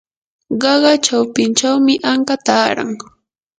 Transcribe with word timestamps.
qaqa 0.61 0.91
chawpinchawmi 1.05 1.93
anka 2.11 2.35
taaran. 2.45 2.91